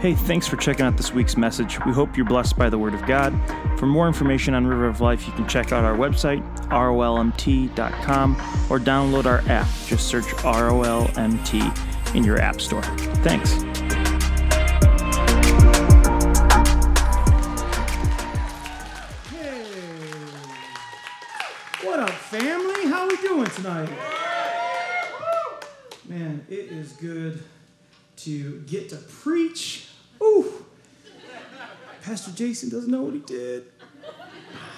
[0.00, 1.78] Hey, thanks for checking out this week's message.
[1.84, 3.38] We hope you're blessed by the Word of God.
[3.78, 8.36] For more information on River of Life, you can check out our website, rolmt.com,
[8.70, 9.68] or download our app.
[9.84, 12.80] Just search ROLMT in your App Store.
[13.20, 13.60] Thanks.
[19.28, 19.64] Hey.
[21.86, 22.86] What up, family?
[22.88, 23.90] How we doing tonight?
[26.08, 27.42] Man, it is good
[28.16, 29.88] to get to preach.
[30.22, 30.64] Ooh.
[32.02, 33.64] Pastor Jason doesn't know what he did.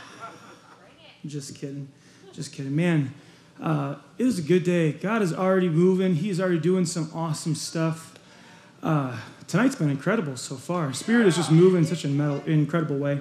[1.27, 1.89] Just kidding.
[2.33, 2.75] Just kidding.
[2.75, 3.15] Man,
[3.61, 4.93] uh, was a good day.
[4.93, 6.15] God is already moving.
[6.15, 8.19] He's already doing some awesome stuff.
[8.83, 9.17] Uh,
[9.47, 10.93] tonight's been incredible so far.
[10.93, 13.21] Spirit is just moving in such an incredible way.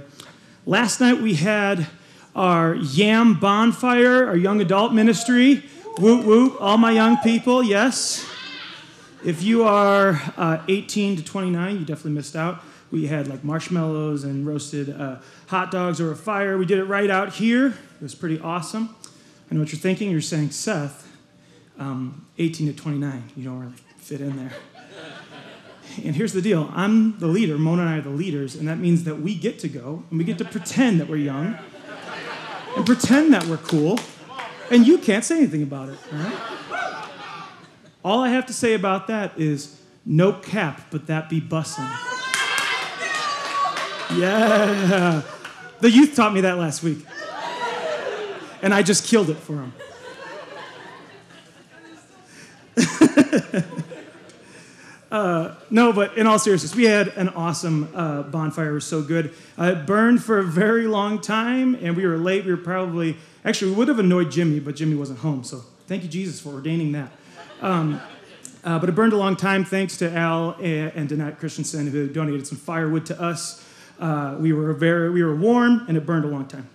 [0.65, 1.87] Last night we had
[2.35, 5.63] our Yam Bonfire, our young adult ministry.
[5.99, 8.25] Whoop whoop, all my young people, yes.
[9.23, 12.63] If you are uh, 18 to 29, you definitely missed out.
[12.89, 16.57] We had like marshmallows and roasted uh, hot dogs over a fire.
[16.57, 17.67] We did it right out here.
[17.67, 18.95] It was pretty awesome.
[19.49, 20.09] I know what you're thinking.
[20.09, 21.07] You're saying, Seth,
[21.77, 24.53] um, 18 to 29, you don't really fit in there.
[26.03, 28.79] And here's the deal I'm the leader, Mona and I are the leaders, and that
[28.79, 31.59] means that we get to go and we get to pretend that we're young
[32.75, 33.99] and pretend that we're cool,
[34.71, 35.99] and you can't say anything about it?
[38.03, 41.89] All I have to say about that is no cap, but that be bussin'.
[44.17, 45.21] Yeah.
[45.79, 46.99] The youth taught me that last week.
[48.61, 49.73] And I just killed it for them.
[55.11, 58.69] uh, no, but in all seriousness, we had an awesome uh, bonfire.
[58.69, 59.33] It was so good.
[59.57, 62.45] Uh, it burned for a very long time, and we were late.
[62.45, 65.43] We were probably, actually, we would have annoyed Jimmy, but Jimmy wasn't home.
[65.43, 67.11] So thank you, Jesus, for ordaining that.
[67.61, 68.01] Um,
[68.63, 72.07] uh, but it burned a long time thanks to Al and, and Danette Christensen who
[72.07, 73.65] donated some firewood to us.
[73.99, 76.67] Uh, we, were very, we were warm and it burned a long time.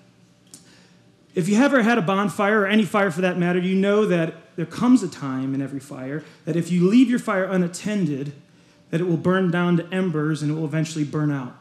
[1.34, 4.34] If you ever had a bonfire or any fire for that matter, you know that
[4.56, 8.32] there comes a time in every fire that if you leave your fire unattended,
[8.91, 11.55] that it will burn down to embers and it will eventually burn out.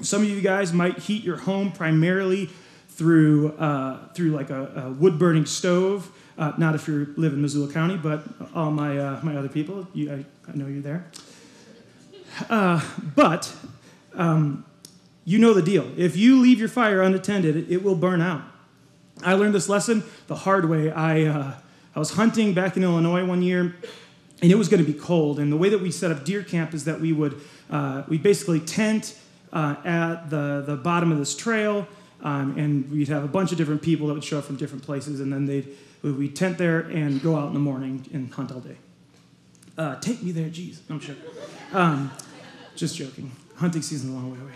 [0.00, 2.50] Some of you guys might heat your home primarily
[2.88, 6.10] through, uh, through like a, a wood burning stove.
[6.36, 8.24] Uh, not if you live in Missoula County, but
[8.54, 11.06] all my, uh, my other people, you, I, I, know you're there.
[12.50, 12.84] Uh,
[13.14, 13.54] but
[14.14, 14.64] um,
[15.24, 15.88] you know the deal.
[15.96, 18.42] If you leave your fire unattended, it, it will burn out.
[19.22, 20.90] I learned this lesson the hard way.
[20.90, 21.54] I, uh,
[21.94, 23.76] I was hunting back in Illinois one year,
[24.42, 25.38] and it was going to be cold.
[25.38, 27.40] And the way that we set up deer camp is that we would
[27.70, 29.18] uh, we basically tent
[29.52, 31.86] uh, at the, the bottom of this trail,
[32.22, 34.84] um, and we'd have a bunch of different people that would show up from different
[34.84, 35.68] places, and then they'd
[36.12, 38.76] we tent there and go out in the morning and hunt all day.
[39.76, 40.78] Uh, take me there, jeez.
[40.88, 41.16] I'm sure.
[41.72, 42.12] Um,
[42.76, 43.32] just joking.
[43.56, 44.52] Hunting season's a long way away.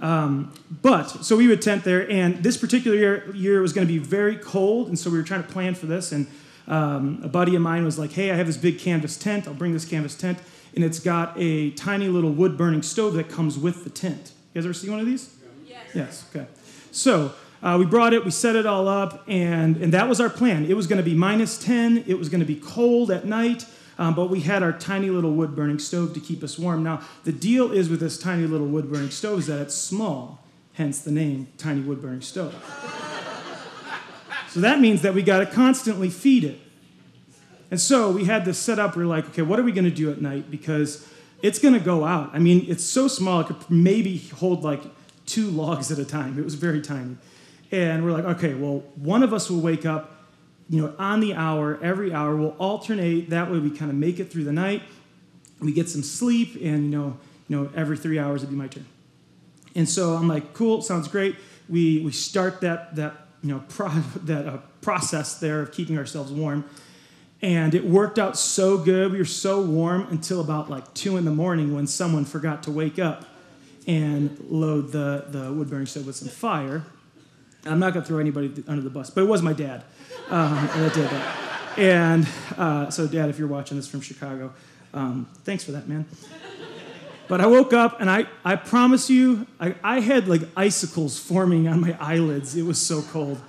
[0.00, 3.92] Um, but so we would tent there, and this particular year, year was going to
[3.92, 6.10] be very cold, and so we were trying to plan for this.
[6.10, 6.26] And
[6.66, 9.46] um, a buddy of mine was like, "Hey, I have this big canvas tent.
[9.46, 10.38] I'll bring this canvas tent,
[10.74, 14.32] and it's got a tiny little wood burning stove that comes with the tent.
[14.52, 15.36] You guys ever see one of these?
[15.68, 15.84] Yes.
[15.94, 16.24] Yes.
[16.34, 16.48] Okay.
[16.90, 17.32] So
[17.62, 20.64] uh, we brought it, we set it all up, and, and that was our plan.
[20.64, 23.66] It was going to be minus 10, it was going to be cold at night,
[23.98, 26.82] um, but we had our tiny little wood burning stove to keep us warm.
[26.82, 30.42] Now, the deal is with this tiny little wood burning stove is that it's small,
[30.74, 32.54] hence the name Tiny Wood Burning Stove.
[34.48, 36.58] so that means that we got to constantly feed it.
[37.70, 38.96] And so we had this set up.
[38.96, 40.50] We are like, okay, what are we going to do at night?
[40.50, 41.08] Because
[41.42, 42.30] it's going to go out.
[42.32, 44.82] I mean, it's so small, it could maybe hold like
[45.26, 46.38] two logs at a time.
[46.38, 47.16] It was very tiny.
[47.72, 50.26] And we're like, okay, well, one of us will wake up,
[50.68, 52.36] you know, on the hour, every hour.
[52.36, 53.30] We'll alternate.
[53.30, 54.82] That way we kind of make it through the night.
[55.58, 57.16] We get some sleep, and, you know,
[57.48, 58.84] you know, every three hours it'd be my turn.
[59.74, 61.36] And so I'm like, cool, sounds great.
[61.68, 63.88] We, we start that, that, you know, pro,
[64.24, 66.68] that uh, process there of keeping ourselves warm.
[67.40, 69.12] And it worked out so good.
[69.12, 72.70] We were so warm until about like two in the morning when someone forgot to
[72.70, 73.24] wake up
[73.86, 76.84] and load the, the wood burning stove with some fire.
[77.64, 79.84] I'm not going to throw anybody under the bus, but it was my dad
[80.30, 81.78] um, that did that.
[81.78, 82.28] And
[82.58, 84.52] uh, so, Dad, if you're watching this from Chicago,
[84.92, 86.06] um, thanks for that, man.
[87.28, 91.68] But I woke up and I, I promise you, I, I had like icicles forming
[91.68, 92.56] on my eyelids.
[92.56, 93.40] It was so cold.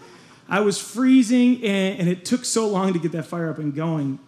[0.48, 3.76] I was freezing and, and it took so long to get that fire up and
[3.76, 4.20] going.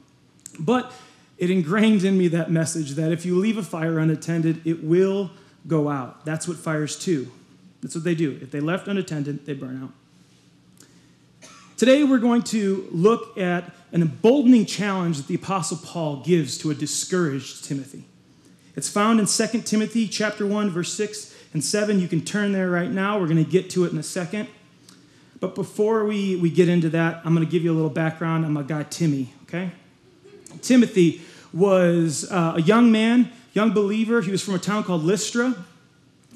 [0.60, 0.92] But
[1.38, 5.32] it ingrained in me that message that if you leave a fire unattended, it will
[5.68, 6.26] go out.
[6.26, 7.32] That's what fires do.
[7.86, 8.40] That's what they do.
[8.42, 11.50] If they left unattended, they burn out.
[11.78, 16.72] Today, we're going to look at an emboldening challenge that the Apostle Paul gives to
[16.72, 18.06] a discouraged Timothy.
[18.76, 22.00] It's found in 2 Timothy chapter 1 verse 6 and 7.
[22.00, 23.20] You can turn there right now.
[23.20, 24.50] We're going to get to it in a second.
[25.40, 28.46] But before we, we get into that, I'm going to give you a little background
[28.46, 29.70] on my guy Timmy, okay?
[30.64, 31.22] Timothy
[31.54, 34.22] was uh, a young man, young believer.
[34.22, 35.54] He was from a town called Lystra.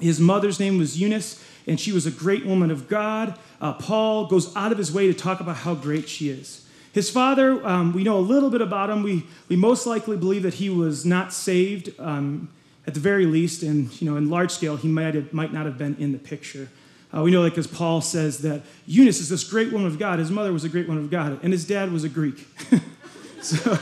[0.00, 3.38] His mother's name was Eunice, and she was a great woman of God.
[3.60, 6.66] Uh, Paul goes out of his way to talk about how great she is.
[6.92, 9.02] His father, um, we know a little bit about him.
[9.02, 12.48] We, we most likely believe that he was not saved um,
[12.86, 15.66] at the very least, and you know, in large scale, he might, have, might not
[15.66, 16.68] have been in the picture.
[17.14, 20.18] Uh, we know that because Paul says that Eunice is this great woman of God.
[20.18, 22.46] His mother was a great woman of God, and his dad was a Greek.
[23.40, 23.78] so,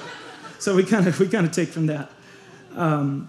[0.58, 2.10] so we kind of we kind of take from that.
[2.74, 3.28] Um,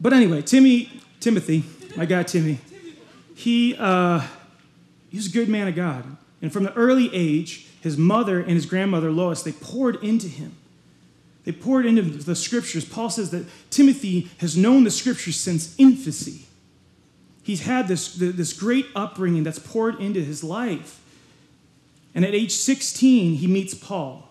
[0.00, 0.90] but anyway, Timmy,
[1.26, 1.64] Timothy,
[1.96, 2.60] my guy Timmy,
[3.34, 4.24] he uh,
[5.10, 6.04] he was a good man of God,
[6.40, 10.54] and from the early age, his mother and his grandmother Lois they poured into him.
[11.42, 12.84] They poured into the scriptures.
[12.84, 16.46] Paul says that Timothy has known the scriptures since infancy.
[17.42, 21.00] He's had this, this great upbringing that's poured into his life.
[22.14, 24.28] And at age 16, he meets Paul.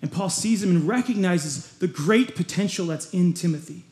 [0.00, 3.82] And Paul sees him and recognizes the great potential that's in Timothy.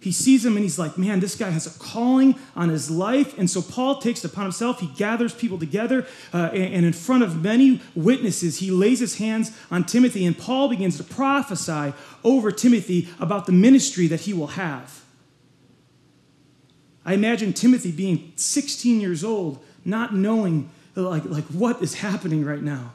[0.00, 3.36] He sees him and he's like, man, this guy has a calling on his life.
[3.36, 4.78] And so Paul takes it upon himself.
[4.78, 9.18] He gathers people together, uh, and, and in front of many witnesses, he lays his
[9.18, 10.24] hands on Timothy.
[10.24, 15.02] And Paul begins to prophesy over Timothy about the ministry that he will have.
[17.04, 22.62] I imagine Timothy being 16 years old, not knowing like, like what is happening right
[22.62, 22.92] now.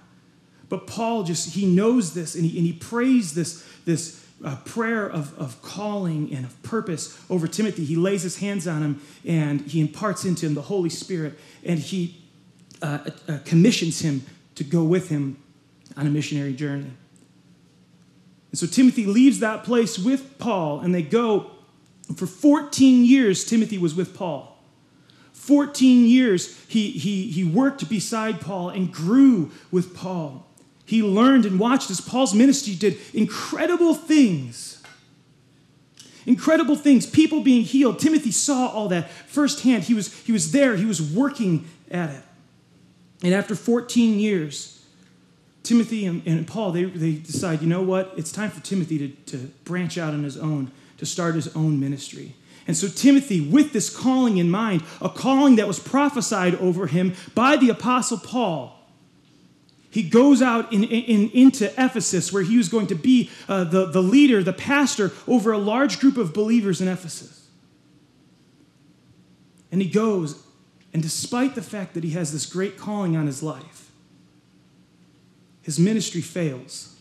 [0.69, 5.09] But Paul just, he knows this and he, and he prays this, this uh, prayer
[5.09, 7.85] of, of calling and of purpose over Timothy.
[7.85, 11.79] He lays his hands on him and he imparts into him the Holy Spirit and
[11.79, 12.21] he
[12.81, 14.25] uh, uh, commissions him
[14.55, 15.37] to go with him
[15.95, 16.91] on a missionary journey.
[18.51, 21.51] And so Timothy leaves that place with Paul and they go.
[22.15, 24.49] For 14 years, Timothy was with Paul.
[25.31, 30.45] 14 years, he, he, he worked beside Paul and grew with Paul.
[30.85, 34.81] He learned and watched as Paul's ministry did incredible things.
[36.25, 37.99] Incredible things, people being healed.
[37.99, 39.83] Timothy saw all that firsthand.
[39.83, 42.23] He was, he was there, he was working at it.
[43.23, 44.85] And after 14 years,
[45.63, 48.13] Timothy and, and Paul, they, they decide, you know what?
[48.17, 49.07] It's time for Timothy to,
[49.37, 52.35] to branch out on his own, to start his own ministry.
[52.67, 57.13] And so, Timothy, with this calling in mind, a calling that was prophesied over him
[57.35, 58.79] by the Apostle Paul,
[59.93, 63.85] he goes out in, in, into Ephesus, where he was going to be uh, the,
[63.85, 67.47] the leader, the pastor over a large group of believers in Ephesus.
[69.71, 70.43] And he goes,
[70.93, 73.91] and despite the fact that he has this great calling on his life,
[75.61, 76.95] his ministry fails.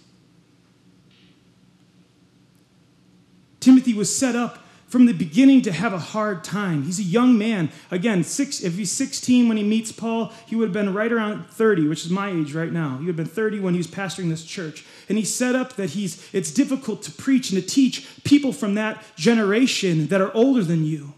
[3.58, 4.58] Timothy was set up
[4.92, 6.82] from the beginning to have a hard time.
[6.82, 7.70] He's a young man.
[7.90, 11.46] Again, six, if he's 16 when he meets Paul, he would have been right around
[11.46, 12.98] 30, which is my age right now.
[12.98, 14.84] He would have been 30 when he was pastoring this church.
[15.08, 18.74] And he set up that he's it's difficult to preach and to teach people from
[18.74, 21.14] that generation that are older than you.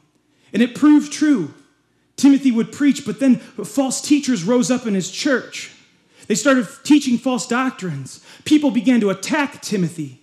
[0.53, 1.53] And it proved true.
[2.15, 5.73] Timothy would preach, but then false teachers rose up in his church.
[6.29, 8.25] They started teaching false doctrines.
[8.45, 10.21] People began to attack Timothy.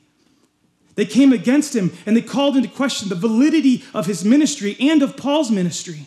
[0.96, 5.02] They came against him and they called into question the validity of his ministry and
[5.02, 6.06] of Paul's ministry.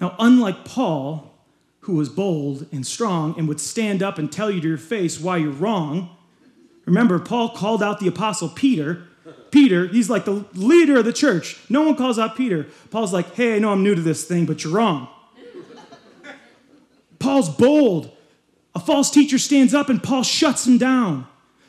[0.00, 1.34] Now, unlike Paul,
[1.80, 5.20] who was bold and strong and would stand up and tell you to your face
[5.20, 6.16] why you're wrong,
[6.86, 9.04] remember, Paul called out the apostle Peter.
[9.50, 11.60] Peter, he's like the leader of the church.
[11.68, 12.66] No one calls out Peter.
[12.90, 15.08] Paul's like, hey, I know I'm new to this thing, but you're wrong.
[17.18, 18.10] Paul's bold.
[18.74, 21.26] A false teacher stands up and Paul shuts him down.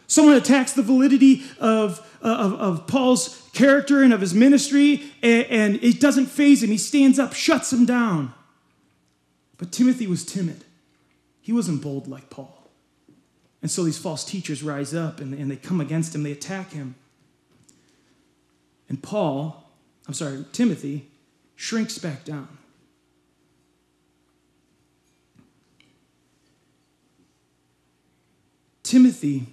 [0.07, 5.45] Someone attacks the validity of, uh, of, of Paul's character and of his ministry, and,
[5.45, 6.69] and it doesn't faze him.
[6.69, 8.33] He stands up, shuts him down.
[9.57, 10.63] But Timothy was timid.
[11.41, 12.69] He wasn't bold like Paul.
[13.61, 16.71] And so these false teachers rise up and, and they come against him, they attack
[16.71, 16.95] him.
[18.87, 19.71] And Paul,
[20.07, 21.07] I'm sorry, Timothy,
[21.55, 22.47] shrinks back down.
[28.83, 29.47] Timothy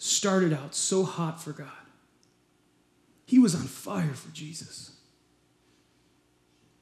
[0.00, 1.68] started out so hot for God.
[3.26, 4.92] He was on fire for Jesus.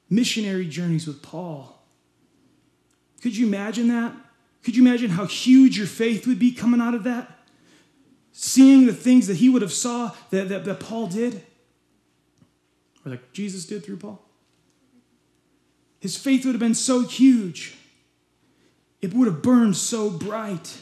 [0.09, 1.83] Missionary journeys with Paul.
[3.21, 4.13] Could you imagine that?
[4.63, 7.29] Could you imagine how huge your faith would be coming out of that?
[8.31, 11.43] Seeing the things that he would have saw that, that, that Paul did?
[13.05, 14.21] Or that Jesus did through Paul?
[15.99, 17.75] His faith would have been so huge.
[19.01, 20.77] It would have burned so bright.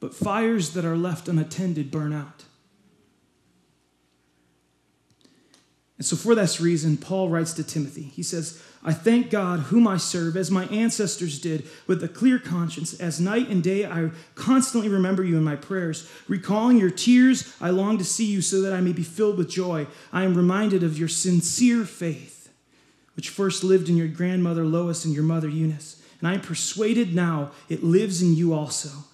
[0.00, 2.44] But fires that are left unattended burn out.
[5.98, 8.04] And so, for this reason, Paul writes to Timothy.
[8.04, 12.38] He says, I thank God, whom I serve, as my ancestors did, with a clear
[12.38, 12.98] conscience.
[12.98, 16.10] As night and day I constantly remember you in my prayers.
[16.26, 19.50] Recalling your tears, I long to see you so that I may be filled with
[19.50, 19.86] joy.
[20.10, 22.50] I am reminded of your sincere faith,
[23.14, 26.02] which first lived in your grandmother Lois and your mother Eunice.
[26.20, 29.04] And I am persuaded now it lives in you also.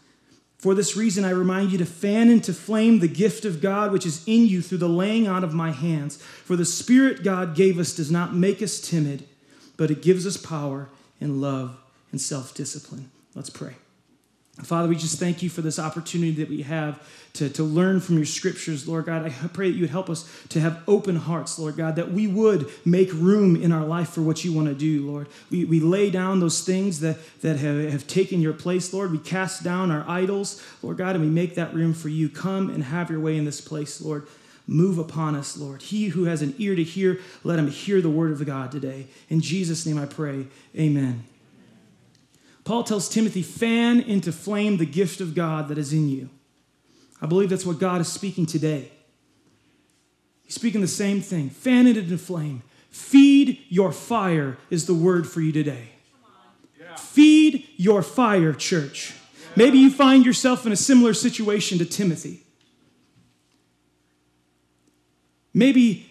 [0.58, 4.06] For this reason, I remind you to fan into flame the gift of God which
[4.06, 6.16] is in you through the laying on of my hands.
[6.16, 9.26] For the Spirit God gave us does not make us timid
[9.76, 10.88] but it gives us power
[11.20, 11.76] and love
[12.10, 13.10] and self discipline.
[13.34, 13.74] Let's pray.
[14.62, 18.16] Father, we just thank you for this opportunity that we have to, to learn from
[18.16, 19.26] your scriptures, Lord God.
[19.26, 22.26] I pray that you would help us to have open hearts, Lord God, that we
[22.26, 25.28] would make room in our life for what you want to do, Lord.
[25.50, 29.12] We, we lay down those things that, that have, have taken your place, Lord.
[29.12, 32.30] We cast down our idols, Lord God, and we make that room for you.
[32.30, 34.26] Come and have your way in this place, Lord.
[34.66, 35.82] Move upon us, Lord.
[35.82, 39.06] He who has an ear to hear, let him hear the word of God today.
[39.28, 40.46] In Jesus' name I pray.
[40.76, 41.24] Amen.
[42.66, 46.28] Paul tells Timothy, fan into flame the gift of God that is in you.
[47.22, 48.90] I believe that's what God is speaking today.
[50.42, 51.48] He's speaking the same thing.
[51.48, 52.64] Fan it into flame.
[52.90, 55.90] Feed your fire is the word for you today.
[56.78, 56.96] Yeah.
[56.96, 59.14] Feed your fire, church.
[59.14, 59.46] Yeah.
[59.54, 62.42] Maybe you find yourself in a similar situation to Timothy.
[65.54, 66.10] Maybe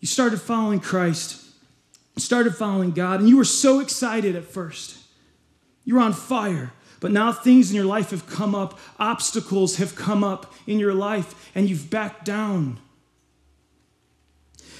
[0.00, 1.46] you started following Christ,
[2.18, 4.97] started following God, and you were so excited at first.
[5.88, 6.74] You were on fire.
[7.00, 10.92] But now things in your life have come up, obstacles have come up in your
[10.92, 12.78] life, and you've backed down.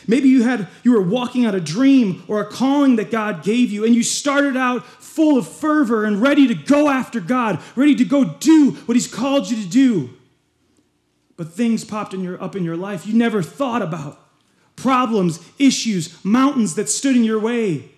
[0.07, 3.71] Maybe you had you were walking out a dream or a calling that God gave
[3.71, 7.95] you and you started out full of fervor and ready to go after God, ready
[7.95, 10.11] to go do what he's called you to do
[11.39, 14.21] but things popped in your, up in your life you never thought about
[14.77, 17.91] problems, issues, mountains that stood in your way.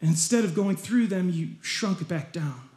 [0.00, 2.68] Instead of going through them, you shrunk it back down.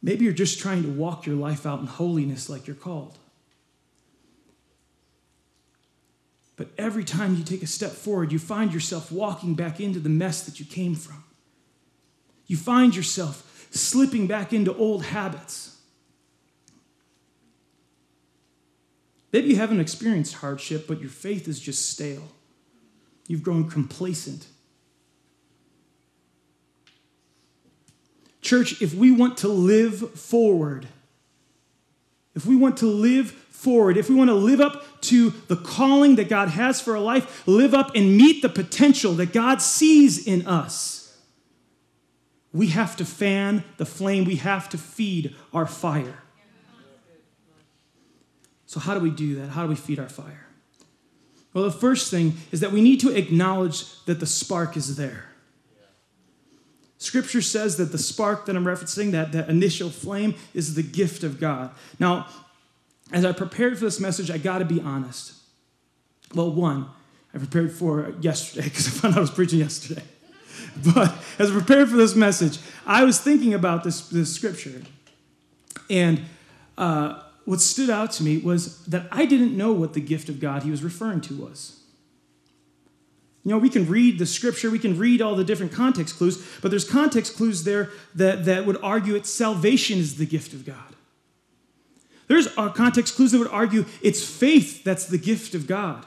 [0.00, 3.18] Maybe you're just trying to walk your life out in holiness like you're called.
[6.56, 10.08] But every time you take a step forward, you find yourself walking back into the
[10.08, 11.24] mess that you came from.
[12.46, 15.78] You find yourself slipping back into old habits.
[19.32, 22.28] Maybe you haven't experienced hardship, but your faith is just stale.
[23.26, 24.46] You've grown complacent.
[28.40, 30.86] Church, if we want to live forward,
[32.34, 36.16] if we want to live forward, if we want to live up to the calling
[36.16, 40.26] that God has for our life, live up and meet the potential that God sees
[40.26, 41.18] in us,
[42.52, 46.22] we have to fan the flame, we have to feed our fire.
[48.66, 49.48] So, how do we do that?
[49.48, 50.43] How do we feed our fire?
[51.54, 55.26] Well, the first thing is that we need to acknowledge that the spark is there.
[56.98, 61.22] Scripture says that the spark that I'm referencing, that, that initial flame, is the gift
[61.22, 61.70] of God.
[62.00, 62.26] Now,
[63.12, 65.34] as I prepared for this message, I got to be honest.
[66.34, 66.88] Well, one,
[67.34, 70.02] I prepared for yesterday because I found out I was preaching yesterday.
[70.94, 74.82] but as I prepared for this message, I was thinking about this, this scripture.
[75.90, 76.22] And
[76.78, 80.40] uh, what stood out to me was that I didn't know what the gift of
[80.40, 81.80] God he was referring to was.
[83.44, 86.42] You know, we can read the scripture, we can read all the different context clues,
[86.62, 90.64] but there's context clues there that, that would argue it's salvation is the gift of
[90.64, 90.76] God.
[92.26, 96.06] There's uh, context clues that would argue it's faith that's the gift of God.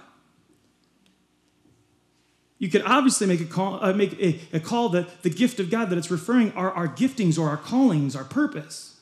[2.58, 5.70] You could obviously make a call, uh, make a, a, call that the gift of
[5.70, 8.97] God that it's referring are our giftings or our callings, our purpose.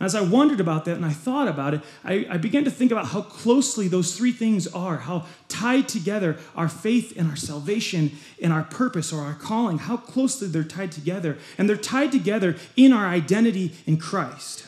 [0.00, 2.90] As I wondered about that and I thought about it, I, I began to think
[2.90, 8.12] about how closely those three things are, how tied together our faith and our salvation
[8.42, 11.36] and our purpose or our calling, how closely they're tied together.
[11.58, 14.66] And they're tied together in our identity in Christ.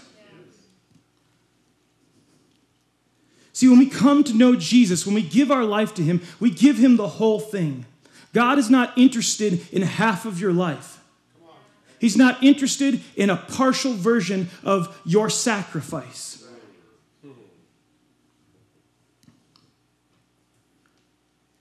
[3.54, 6.50] See, when we come to know Jesus, when we give our life to Him, we
[6.50, 7.86] give Him the whole thing.
[8.34, 11.01] God is not interested in half of your life.
[12.02, 16.44] He's not interested in a partial version of your sacrifice.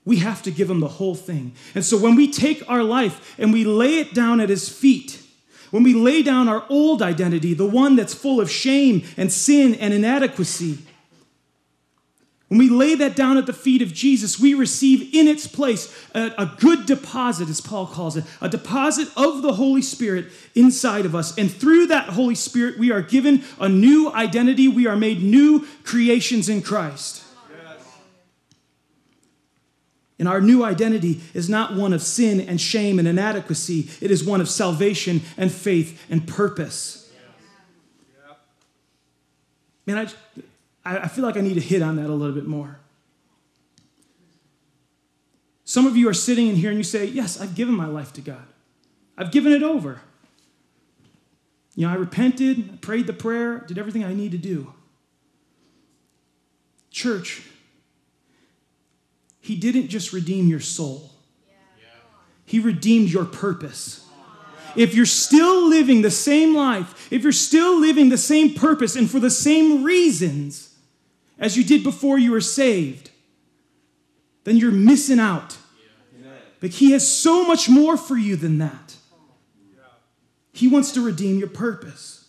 [0.04, 1.52] We have to give him the whole thing.
[1.76, 5.22] And so when we take our life and we lay it down at his feet,
[5.70, 9.76] when we lay down our old identity, the one that's full of shame and sin
[9.76, 10.78] and inadequacy,
[12.52, 15.90] When we lay that down at the feet of Jesus, we receive in its place
[16.14, 21.06] a, a, good deposit, as Paul calls it, a deposit of the Holy Spirit inside
[21.06, 21.34] of us.
[21.38, 24.68] And through that Holy Spirit, we are given a new identity.
[24.68, 27.24] We are made new creations in Christ.
[30.18, 34.22] And our new identity is not one of sin and shame and inadequacy, it is
[34.22, 37.10] one of salvation and faith and purpose.
[39.86, 40.12] Man, I
[40.84, 42.78] I, feel like I need to hit on that a little bit more.
[45.64, 48.12] Some of you are sitting in here and you say, Yes, I've given my life
[48.14, 48.44] to God.
[49.16, 50.00] I've given it over.
[51.76, 54.74] You know, I repented, I prayed the prayer, did everything I need to do.
[56.90, 57.42] Church,
[59.40, 61.10] He didn't just redeem your soul,
[62.44, 64.02] He redeemed your purpose
[64.76, 69.10] if you're still living the same life, if you're still living the same purpose and
[69.10, 70.71] for the same reasons,
[71.38, 73.10] as you did before you were saved,
[74.44, 75.58] then you're missing out.
[76.60, 78.96] But He has so much more for you than that.
[80.52, 82.22] He wants to redeem your purpose.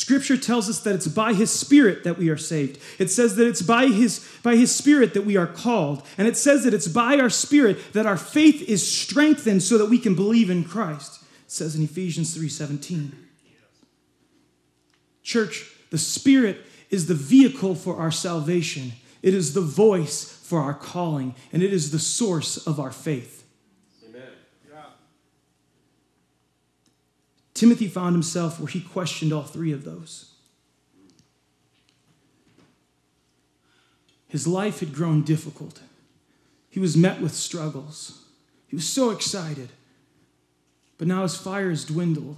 [0.00, 2.80] Scripture tells us that it's by his spirit that we are saved.
[2.98, 6.06] It says that it's by his, by his spirit that we are called.
[6.16, 9.90] And it says that it's by our spirit that our faith is strengthened so that
[9.90, 11.22] we can believe in Christ.
[11.22, 13.12] It says in Ephesians 3:17.
[15.22, 18.92] Church, the Spirit is the vehicle for our salvation,
[19.22, 23.46] it is the voice for our calling, and it is the source of our faith.
[24.08, 24.22] Amen.
[24.68, 24.82] Yeah.
[27.54, 30.32] Timothy found himself where he questioned all three of those.
[34.26, 35.80] His life had grown difficult.
[36.68, 38.24] He was met with struggles.
[38.68, 39.70] He was so excited.
[40.98, 42.36] But now his fire has dwindled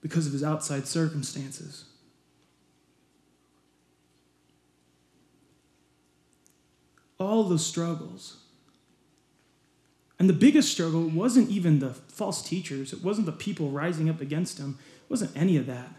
[0.00, 1.84] because of his outside circumstances.
[7.22, 8.38] All those struggles.
[10.18, 14.20] And the biggest struggle wasn't even the false teachers, it wasn't the people rising up
[14.20, 15.94] against him, it wasn't any of that.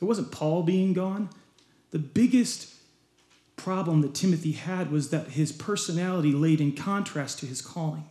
[0.00, 1.28] It wasn't Paul being gone.
[1.90, 2.74] The biggest
[3.56, 8.08] problem that Timothy had was that his personality laid in contrast to his calling.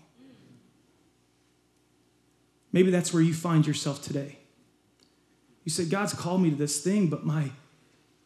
[2.72, 4.38] Maybe that's where you find yourself today.
[5.64, 7.52] You say, God's called me to this thing, but my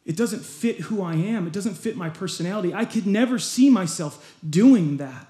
[0.04, 1.46] it doesn't fit who I am.
[1.46, 2.74] It doesn't fit my personality.
[2.74, 5.26] I could never see myself doing that.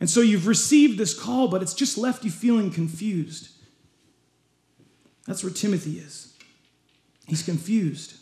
[0.00, 3.50] And so you've received this call, but it's just left you feeling confused.
[5.26, 6.34] That's where Timothy is.
[7.26, 8.14] He's confused.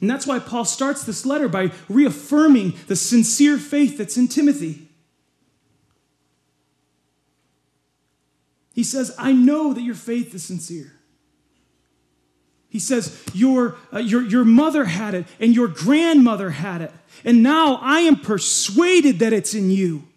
[0.00, 4.88] And that's why Paul starts this letter by reaffirming the sincere faith that's in Timothy.
[8.74, 10.92] He says, I know that your faith is sincere.
[12.74, 16.90] He says, your, uh, your, your mother had it and your grandmother had it.
[17.24, 20.08] And now I am persuaded that it's in you.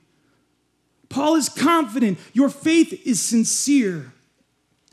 [1.08, 2.18] Paul is confident.
[2.34, 4.12] Your faith is sincere.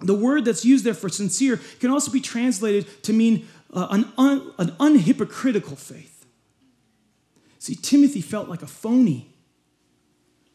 [0.00, 4.12] The word that's used there for sincere can also be translated to mean uh, an,
[4.18, 6.27] un, an unhypocritical faith.
[7.59, 9.34] See, Timothy felt like a phony.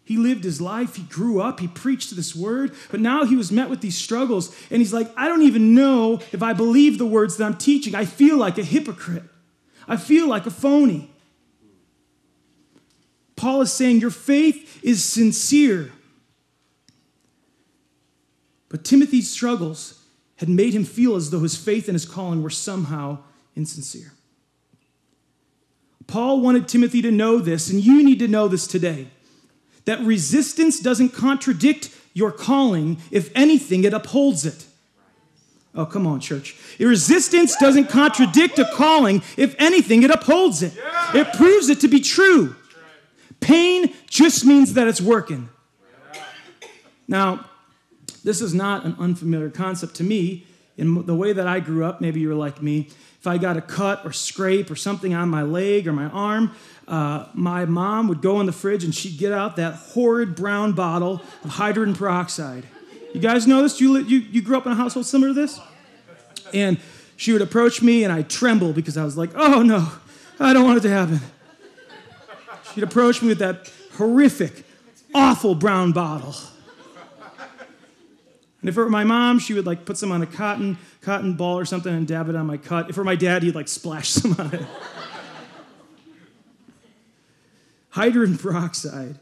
[0.10, 3.52] He lived his life, he grew up, he preached this word, but now he was
[3.52, 4.52] met with these struggles.
[4.72, 7.94] And he's like, I don't even know if I believe the words that I'm teaching.
[7.94, 9.22] I feel like a hypocrite,
[9.88, 11.12] I feel like a phony.
[13.36, 15.92] Paul is saying, Your faith is sincere.
[18.68, 20.04] But Timothy's struggles
[20.38, 23.20] had made him feel as though his faith and his calling were somehow
[23.56, 24.14] insincere.
[26.08, 29.10] Paul wanted Timothy to know this, and you need to know this today
[29.90, 33.00] that resistance doesn't contradict your calling.
[33.10, 34.68] If anything, it upholds it.
[35.74, 36.56] Oh, come on, church.
[36.80, 39.24] Resistance doesn't contradict a calling.
[39.36, 40.74] If anything, it upholds it.
[41.16, 42.56] It proves it to be true.
[43.40, 45.50] Pain just means that it's working.
[47.08, 47.46] Now,
[48.24, 50.46] this is not an unfamiliar concept to me.
[50.78, 52.90] In the way that I grew up, maybe you're like me.
[53.20, 56.52] If I got a cut or scrape or something on my leg or my arm,
[56.90, 60.74] uh, my mom would go in the fridge and she'd get out that horrid brown
[60.74, 62.66] bottle of hydrogen peroxide.
[63.14, 63.80] You guys know this?
[63.80, 65.60] You, you, you grew up in a household similar to this?
[66.52, 66.80] And
[67.16, 69.88] she would approach me and I'd tremble because I was like, oh no,
[70.40, 71.20] I don't want it to happen.
[72.74, 74.66] She'd approach me with that horrific,
[75.14, 76.34] awful brown bottle.
[78.62, 81.34] And if it were my mom, she would like put some on a cotton cotton
[81.34, 82.90] ball or something and dab it on my cut.
[82.90, 84.66] If it were my dad, he'd like splash some on it.
[87.90, 89.18] Hydrogen peroxide.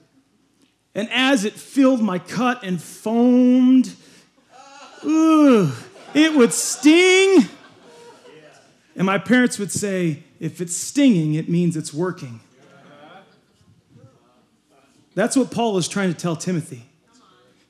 [0.96, 3.96] And as it filled my cut and foamed,
[5.06, 5.72] ooh,
[6.14, 7.46] it would sting.
[8.96, 12.40] And my parents would say, if it's stinging, it means it's working.
[15.14, 16.84] That's what Paul is trying to tell Timothy.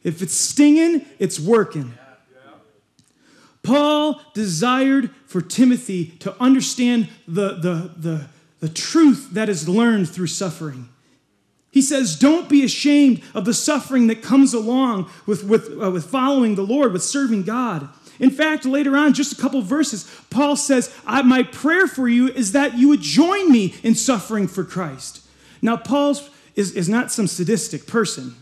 [0.03, 1.93] If it's stinging, it's working.
[3.63, 8.25] Paul desired for Timothy to understand the, the, the,
[8.59, 10.89] the truth that is learned through suffering.
[11.71, 16.05] He says, Don't be ashamed of the suffering that comes along with, with, uh, with
[16.05, 17.89] following the Lord, with serving God.
[18.19, 22.53] In fact, later on, just a couple verses, Paul says, My prayer for you is
[22.53, 25.21] that you would join me in suffering for Christ.
[25.61, 26.17] Now, Paul
[26.55, 28.35] is, is not some sadistic person.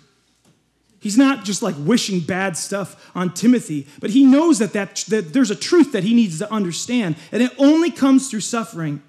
[0.99, 5.33] He's not just like wishing bad stuff on Timothy, but he knows that, that, that
[5.33, 9.03] there's a truth that he needs to understand, and it only comes through suffering.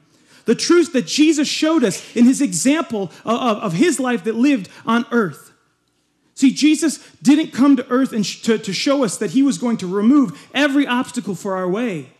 [0.46, 4.68] The truth that Jesus showed us in his example of, of his life that lived
[4.86, 5.52] on earth.
[6.34, 9.76] See, Jesus didn't come to earth and to, to show us that he was going
[9.78, 12.10] to remove every obstacle for our way.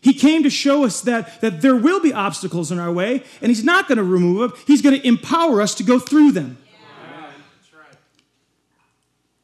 [0.00, 3.50] He came to show us that, that there will be obstacles in our way, and
[3.50, 6.58] he's not going to remove them, he's going to empower us to go through them.
[6.70, 7.32] Yeah.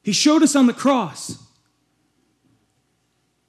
[0.05, 1.42] He showed us on the cross.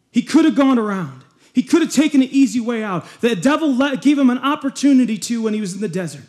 [0.10, 1.23] He could have gone around.
[1.54, 3.06] He could have taken an easy way out.
[3.22, 6.24] The devil let, gave him an opportunity to when he was in the desert.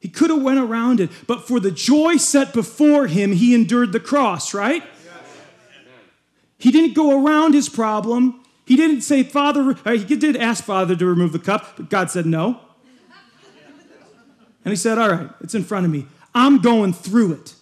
[0.00, 3.92] He could have went around it, but for the joy set before him, he endured
[3.92, 4.82] the cross, right?
[6.58, 8.40] He didn't go around his problem.
[8.64, 12.10] He didn't say, Father, uh, he did ask Father to remove the cup, but God
[12.10, 12.60] said no.
[14.64, 16.06] And he said, All right, it's in front of me.
[16.34, 17.54] I'm going through it.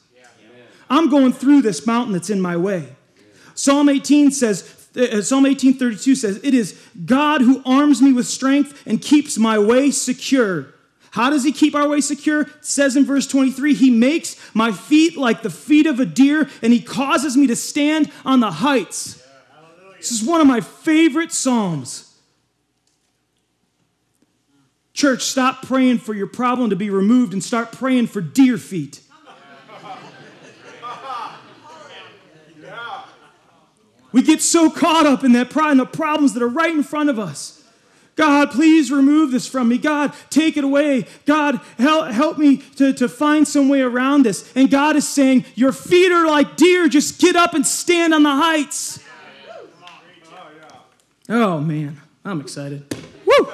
[0.90, 2.94] I'm going through this mountain that's in my way.
[3.54, 6.74] Psalm 18 says, Uh, Psalm 18:32 says, "It is
[7.04, 10.74] God who arms me with strength and keeps my way secure."
[11.12, 12.42] How does he keep our way secure?
[12.42, 16.48] It says in verse 23 He makes my feet like the feet of a deer,
[16.62, 19.20] and he causes me to stand on the heights.
[19.98, 22.06] This is one of my favorite Psalms.
[24.94, 29.00] Church, stop praying for your problem to be removed and start praying for deer feet.
[34.12, 36.82] We get so caught up in that pride and the problems that are right in
[36.82, 37.62] front of us.
[38.16, 39.78] God, please remove this from me.
[39.78, 41.06] God, take it away.
[41.24, 44.52] God, help, help me to, to find some way around this.
[44.54, 46.88] And God is saying, Your feet are like deer.
[46.88, 49.00] Just get up and stand on the heights.
[51.28, 52.00] Oh, man.
[52.24, 52.94] I'm excited.
[53.24, 53.48] Woo!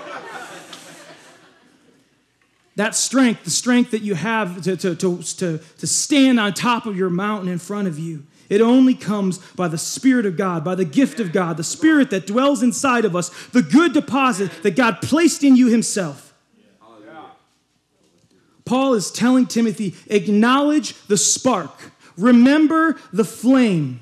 [2.75, 6.87] That strength, the strength that you have to, to, to, to, to stand on top
[6.87, 10.65] of your mountain in front of you it only comes by the Spirit of God,
[10.65, 14.51] by the gift of God, the Spirit that dwells inside of us, the good deposit
[14.63, 16.35] that God placed in you Himself.
[18.65, 24.01] Paul is telling Timothy acknowledge the spark, remember the flame.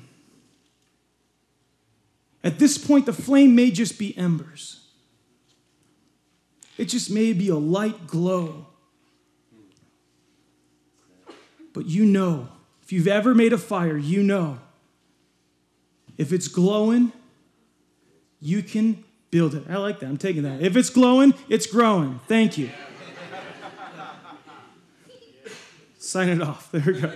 [2.43, 4.85] At this point, the flame may just be embers,
[6.77, 8.67] it just may be a light glow.
[11.73, 12.47] But you know
[12.85, 14.59] if you've ever made a fire, you know.
[16.17, 17.11] If it's glowing,
[18.39, 19.63] you can build it.
[19.67, 20.05] I like that.
[20.05, 20.61] I'm taking that.
[20.61, 22.19] If it's glowing, it's growing.
[22.27, 22.69] Thank you.
[25.97, 26.71] Sign it off.
[26.71, 27.11] There we go.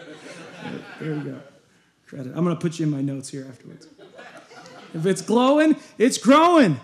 [0.99, 1.39] There we go.
[2.07, 2.33] Credit.
[2.35, 3.87] I'm going to put you in my notes here afterwards.
[4.93, 6.79] If it's glowing, it's growing.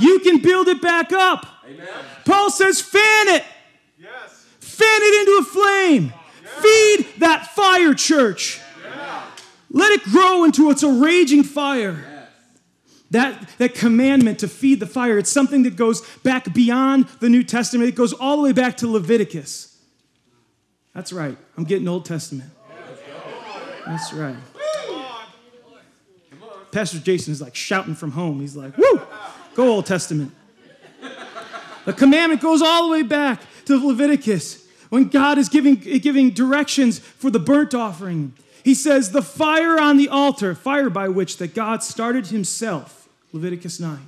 [0.00, 1.46] You can build it back up.
[2.24, 3.44] Paul says, fan it.
[3.98, 4.46] Yes.
[4.60, 6.12] Fan it into a flame.
[6.62, 8.60] Feed that fire, church.
[9.70, 12.04] Let it grow into it's a raging fire.
[13.10, 17.42] That, that commandment to feed the fire, it's something that goes back beyond the New
[17.42, 17.88] Testament.
[17.88, 19.78] It goes all the way back to Leviticus.
[20.94, 21.36] That's right.
[21.56, 22.50] I'm getting Old Testament.
[23.86, 24.36] That's right.
[26.70, 28.40] Pastor Jason is like shouting from home.
[28.40, 29.00] He's like, woo,
[29.54, 30.32] go Old Testament.
[31.86, 36.98] The commandment goes all the way back to Leviticus when God is giving, giving directions
[36.98, 38.32] for the burnt offering.
[38.64, 43.80] He says, The fire on the altar, fire by which that God started himself, Leviticus
[43.80, 43.98] 9.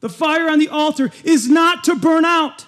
[0.00, 2.66] The fire on the altar is not to burn out.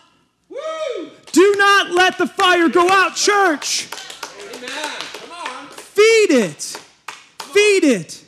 [0.48, 1.10] Woo!
[1.32, 3.88] Do not let the fire go out, church.
[4.54, 4.70] Amen.
[5.14, 5.66] Come on.
[5.68, 6.62] Feed it.
[7.40, 8.22] Feed it.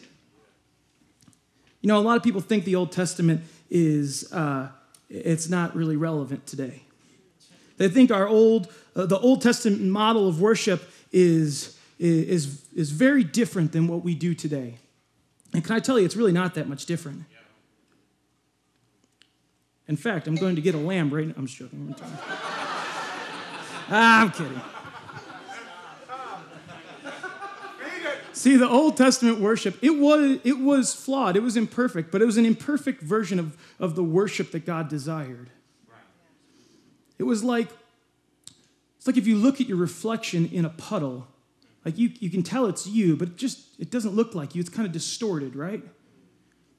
[1.80, 4.70] You know, a lot of people think the Old Testament is uh,
[5.08, 6.85] it's not really relevant today.
[7.76, 13.24] They think our old, uh, the Old Testament model of worship is, is, is very
[13.24, 14.78] different than what we do today.
[15.52, 17.24] And can I tell you, it's really not that much different.
[19.88, 21.34] In fact, I'm going to get a lamb right now.
[21.36, 21.94] I'm just joking.
[23.88, 24.60] ah, I'm kidding.
[28.32, 32.26] See, the Old Testament worship, it was, it was flawed, it was imperfect, but it
[32.26, 35.48] was an imperfect version of, of the worship that God desired.
[37.18, 37.68] It was like,
[38.96, 41.28] it's like if you look at your reflection in a puddle,
[41.84, 44.60] like you, you can tell it's you, but it just it doesn't look like you.
[44.60, 45.82] It's kind of distorted, right?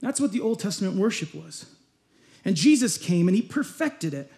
[0.02, 1.66] That's what the Old Testament worship was.
[2.44, 4.32] And Jesus came and he perfected it.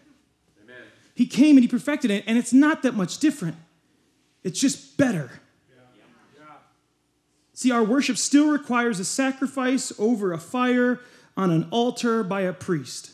[0.63, 0.83] Amen.
[1.15, 3.55] He came and he perfected it, and it's not that much different.
[4.43, 5.41] It's just better.
[7.59, 11.01] See, our worship still requires a sacrifice over a fire
[11.35, 13.11] on an altar by a priest.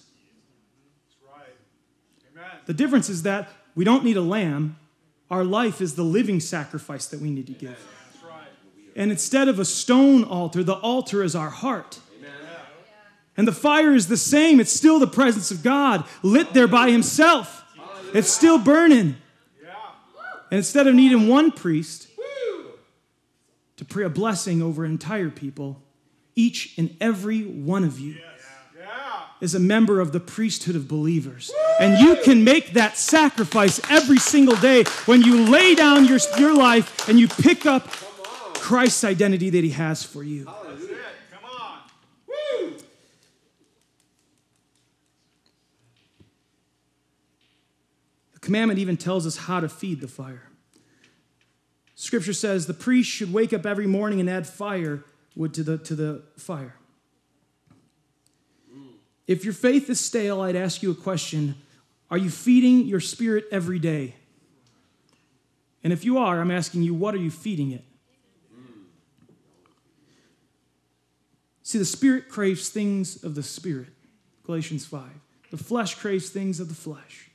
[2.66, 4.78] The difference is that we don't need a lamb.
[5.30, 7.80] Our life is the living sacrifice that we need to give.
[8.96, 12.00] And instead of a stone altar, the altar is our heart.
[13.38, 14.62] And the fire is the same.
[14.62, 17.64] It's still the presence of God lit there by Himself.
[18.14, 19.18] It's still burning.
[20.52, 22.08] And instead of needing one priest,
[23.78, 25.82] to pray a blessing over entire people,
[26.36, 28.16] each and every one of you
[29.42, 31.52] is a member of the priesthood of believers.
[31.80, 36.56] And you can make that sacrifice every single day when you lay down your, your
[36.56, 37.88] life and you pick up
[38.56, 40.46] Christ's identity that He has for you.
[48.34, 50.50] The commandment even tells us how to feed the fire.
[51.96, 55.96] Scripture says the priest should wake up every morning and add firewood to the, to
[55.96, 56.76] the fire.
[59.28, 61.56] If your faith is stale, I'd ask you a question
[62.10, 64.16] Are you feeding your spirit every day?
[65.84, 67.84] And if you are, I'm asking you, what are you feeding it?
[71.62, 73.90] See, the spirit craves things of the spirit,
[74.46, 75.04] Galatians 5.
[75.52, 77.30] The flesh craves things of the flesh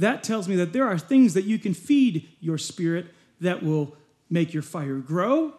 [0.00, 3.06] that tells me that there are things that you can feed your spirit
[3.40, 3.94] that will
[4.30, 5.52] make your fire grow,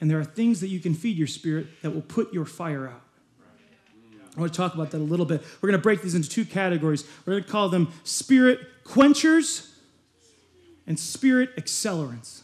[0.00, 2.88] and there are things that you can feed your spirit that will put your fire
[2.88, 3.02] out.
[4.36, 5.42] I want to talk about that a little bit.
[5.60, 7.04] We're going to break these into two categories.
[7.24, 9.72] We're going to call them spirit quenchers
[10.86, 12.42] and spirit accelerants.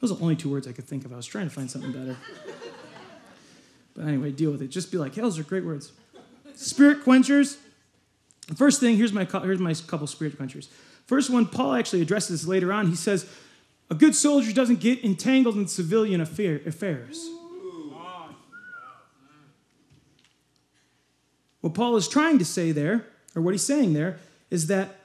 [0.00, 1.12] Those are the only two words I could think of.
[1.12, 2.16] I was trying to find something better.
[3.96, 4.68] but anyway, deal with it.
[4.68, 5.92] Just be like, hey, those are great words.
[6.54, 7.58] Spirit quenchers
[8.56, 10.68] First thing, here's my, here's my couple spirit quenchers.
[11.06, 12.88] First one, Paul actually addresses this later on.
[12.88, 13.28] He says,
[13.90, 17.28] A good soldier doesn't get entangled in civilian affair, affairs.
[21.60, 24.18] What Paul is trying to say there, or what he's saying there,
[24.50, 24.96] is that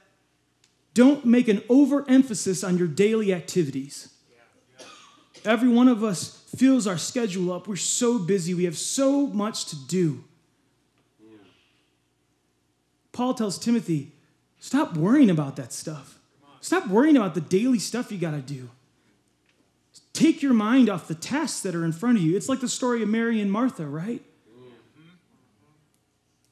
[0.94, 4.10] don't make an overemphasis on your daily activities.
[5.44, 7.66] Every one of us fills our schedule up.
[7.66, 10.24] We're so busy, we have so much to do.
[13.12, 14.12] Paul tells Timothy,
[14.58, 16.18] stop worrying about that stuff.
[16.60, 18.70] Stop worrying about the daily stuff you got to do.
[20.12, 22.36] Take your mind off the tasks that are in front of you.
[22.36, 24.22] It's like the story of Mary and Martha, right?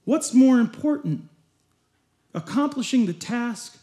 [0.04, 1.28] What's more important?
[2.34, 3.78] Accomplishing the task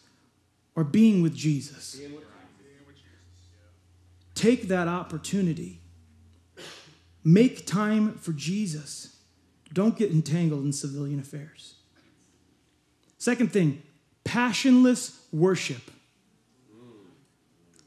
[0.75, 1.99] or being with Jesus?
[4.35, 5.81] Take that opportunity.
[7.23, 9.17] Make time for Jesus.
[9.73, 11.75] Don't get entangled in civilian affairs.
[13.17, 13.81] Second thing,
[14.23, 15.91] passionless worship.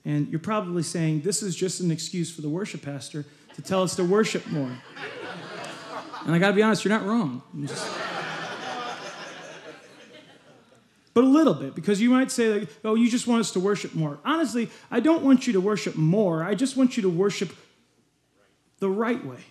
[0.05, 3.83] And you're probably saying this is just an excuse for the worship pastor to tell
[3.83, 4.77] us to worship more.
[6.27, 7.42] And I got to be honest, you're not wrong.
[11.14, 13.61] But a little bit, because you might say, like, oh, you just want us to
[13.61, 14.18] worship more.
[14.25, 16.42] Honestly, I don't want you to worship more.
[16.42, 17.55] I just want you to worship
[18.79, 19.44] the right way.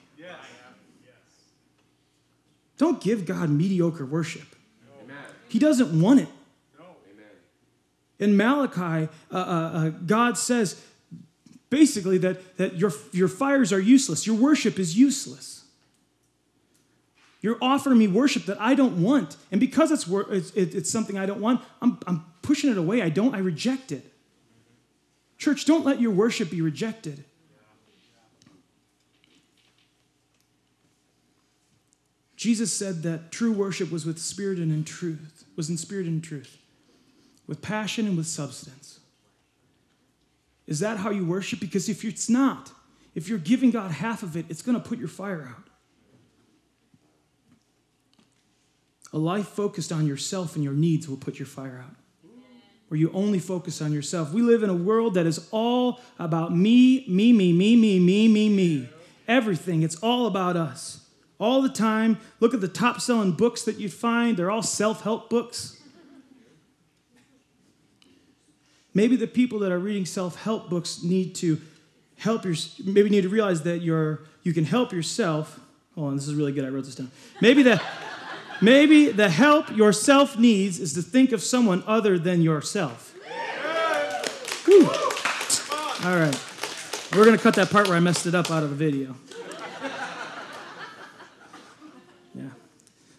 [2.78, 4.56] Don't give God mediocre worship.
[5.50, 6.30] He doesn't want it.
[8.17, 10.82] In Malachi, uh, uh, uh, God says
[11.69, 15.61] basically that, that your, your fires are useless, your worship is useless.
[17.41, 19.36] You're offering me worship that I don't want.
[19.51, 23.01] And because it's, it's, it's something I don't want, I'm, I'm pushing it away.
[23.01, 24.06] I don't, I reject it.
[25.38, 27.23] Church, don't let your worship be rejected.
[32.36, 36.23] Jesus said that true worship was with spirit and in truth, was in spirit and
[36.23, 36.58] truth,
[37.47, 38.99] with passion and with substance.
[40.67, 41.60] Is that how you worship?
[41.60, 42.71] Because if it's not,
[43.13, 45.67] if you're giving God half of it, it's going to put your fire out.
[49.13, 51.95] A life focused on yourself and your needs will put your fire out.
[52.88, 54.34] Where you only focus on yourself.
[54.34, 58.28] We live in a world that is all about me, me, me, me, me, me,
[58.28, 58.89] me, me.
[59.28, 59.82] Everything.
[59.82, 61.02] It's all about us
[61.39, 62.19] all the time.
[62.39, 65.82] Look at the top selling books that you find, they're all self help books.
[68.93, 71.60] Maybe the people that are reading self-help books need to
[72.17, 75.60] help your maybe need to realize that you're you can help yourself.
[75.95, 76.65] Hold on, this is really good.
[76.65, 77.10] I wrote this down.
[77.41, 77.82] Maybe the
[78.62, 83.13] maybe the help yourself needs is to think of someone other than yourself.
[86.04, 86.47] All right.
[87.13, 89.15] We're going to cut that part where I messed it up out of the video.
[92.34, 92.50] Yeah.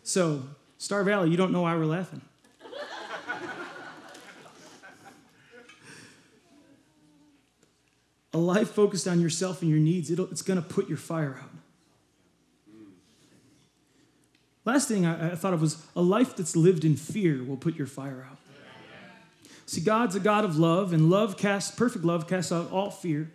[0.03, 0.43] So,
[0.79, 2.23] Star Valley, you don't know why we're laughing.
[8.35, 11.51] A life focused on yourself and your needs, it's going to put your fire out.
[14.65, 17.75] Last thing I, I, thought of was a life that's lived in fear will put
[17.75, 18.39] your fire out.
[19.67, 23.31] See, God's a God of love, and love casts, perfect love casts out all fear.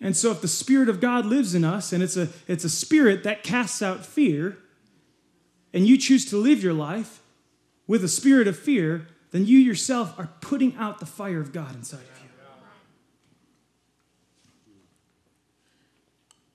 [0.00, 2.68] And so if the Spirit of God lives in us, and it's a, it's a
[2.68, 4.58] spirit that casts out fear,
[5.72, 7.20] and you choose to live your life
[7.86, 11.74] with a spirit of fear, then you yourself are putting out the fire of God
[11.74, 12.23] inside of you.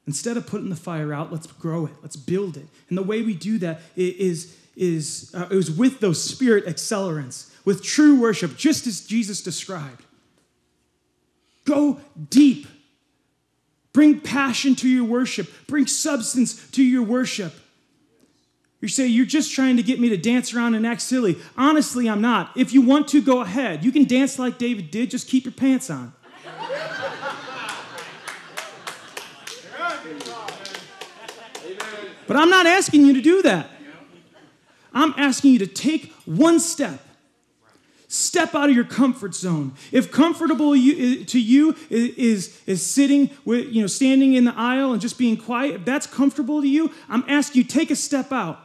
[0.10, 1.94] Instead of putting the fire out, let's grow it.
[2.02, 2.66] Let's build it.
[2.90, 7.84] And the way we do that is, is, uh, is with those spirit accelerants, with
[7.84, 10.04] true worship, just as Jesus described.
[11.64, 12.00] Go
[12.32, 12.66] deep.
[13.94, 15.48] Bring passion to your worship.
[15.68, 17.54] Bring substance to your worship.
[18.82, 21.38] You say, You're just trying to get me to dance around and act silly.
[21.56, 22.50] Honestly, I'm not.
[22.58, 23.86] If you want to, go ahead.
[23.86, 26.14] You can dance like David did, just keep your pants on.
[32.30, 33.72] But I'm not asking you to do that.
[34.94, 37.04] I'm asking you to take one step.
[38.08, 39.74] Step out of your comfort zone.
[39.92, 45.02] If comfortable to you is, is sitting with, you know, standing in the aisle and
[45.02, 48.60] just being quiet, if that's comfortable to you, I'm asking you take a step out.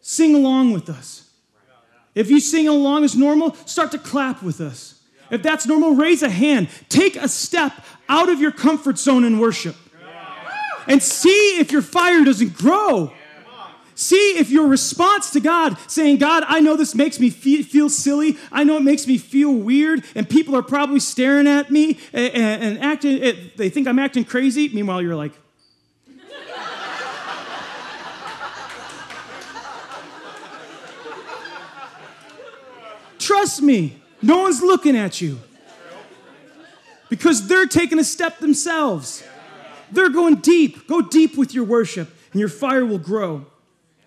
[0.00, 1.28] Sing along with us.
[2.14, 5.02] If you sing along as normal, start to clap with us.
[5.30, 6.70] If that's normal, raise a hand.
[6.88, 7.74] Take a step
[8.08, 9.76] out of your comfort zone in worship
[10.86, 13.12] and see if your fire doesn't grow.
[13.96, 18.36] See if your response to God, saying, God, I know this makes me feel silly.
[18.50, 22.34] I know it makes me feel weird, and people are probably staring at me and,
[22.34, 23.20] and acting,
[23.56, 24.68] they think I'm acting crazy.
[24.68, 25.32] Meanwhile, you're like,
[33.24, 35.40] Trust me, no one's looking at you
[37.08, 39.24] because they're taking a step themselves.
[39.94, 40.86] They're going deep.
[40.86, 43.46] Go deep with your worship, and your fire will grow.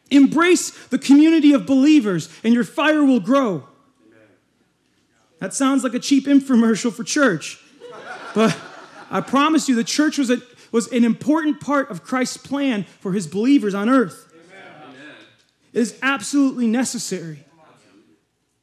[0.10, 3.67] Embrace the community of believers, and your fire will grow.
[5.39, 7.60] That sounds like a cheap infomercial for church.
[8.34, 8.58] But
[9.10, 13.13] I promise you, the church was, a, was an important part of Christ's plan for
[13.13, 14.34] his believers on earth.
[14.34, 15.15] Amen.
[15.73, 17.45] It is absolutely necessary.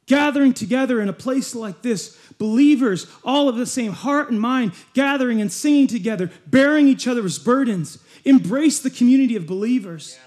[0.07, 4.73] Gathering together in a place like this, believers, all of the same heart and mind,
[4.93, 7.97] gathering and singing together, bearing each other's burdens.
[8.23, 10.17] Embrace the community of believers.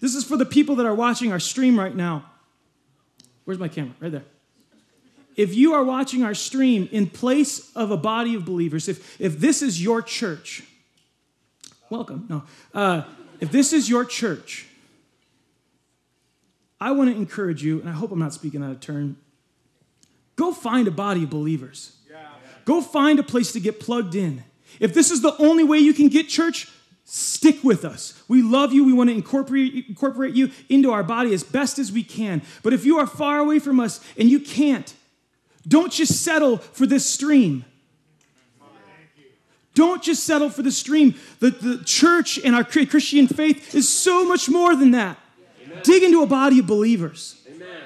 [0.00, 2.24] This is for the people that are watching our stream right now.
[3.44, 3.94] Where's my camera?
[3.98, 4.24] Right there.
[5.36, 9.38] If you are watching our stream in place of a body of believers, if, if
[9.38, 10.64] this is your church,
[11.88, 12.26] welcome.
[12.28, 12.42] No.
[12.74, 13.04] Uh,
[13.40, 14.67] if this is your church,
[16.80, 19.16] I want to encourage you, and I hope I'm not speaking out of turn.
[20.36, 21.96] Go find a body of believers.
[22.64, 24.44] Go find a place to get plugged in.
[24.78, 26.68] If this is the only way you can get church,
[27.04, 28.22] stick with us.
[28.28, 28.84] We love you.
[28.84, 32.42] We want to incorporate, incorporate you into our body as best as we can.
[32.62, 34.94] But if you are far away from us and you can't,
[35.66, 37.64] don't just settle for this stream.
[39.74, 41.14] Don't just settle for the stream.
[41.40, 45.18] The, the church and our Christian faith is so much more than that.
[45.82, 47.40] Dig into a body of believers.
[47.48, 47.82] Amen.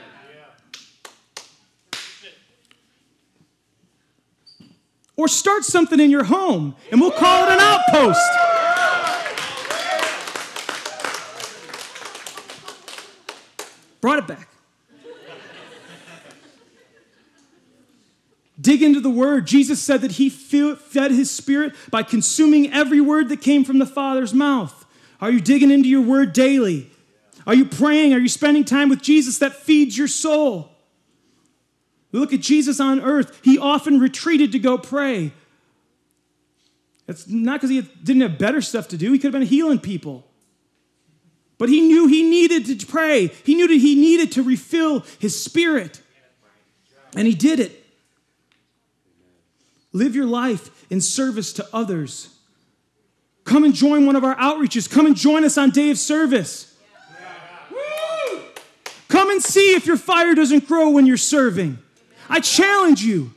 [5.17, 8.21] Or start something in your home and we'll call it an outpost.
[14.01, 14.49] Brought it back.
[18.61, 19.47] Dig into the word.
[19.47, 23.87] Jesus said that he fed his spirit by consuming every word that came from the
[23.87, 24.87] Father's mouth.
[25.21, 26.92] Are you digging into your word daily?
[27.47, 28.15] Are you praying?
[28.15, 30.71] Are you spending time with Jesus that feeds your soul?
[32.13, 33.41] Look at Jesus on earth.
[33.43, 35.33] He often retreated to go pray.
[37.09, 39.79] It's not because he didn't have better stuff to do, he could have been healing
[39.79, 40.27] people.
[41.59, 43.29] But he knew he needed to pray.
[43.45, 46.01] He knew that he needed to refill his spirit.
[47.15, 47.79] And he did it.
[49.93, 52.37] Live your life in service to others.
[53.45, 54.91] Come and join one of our outreaches.
[54.91, 56.72] Come and join us on day of service.
[59.13, 61.77] Come and see if your fire doesn't grow when you're serving.
[62.31, 63.35] I challenge you.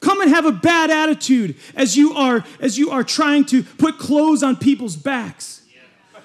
[0.00, 3.96] Come and have a bad attitude as you are as you are trying to put
[3.96, 5.62] clothes on people's backs.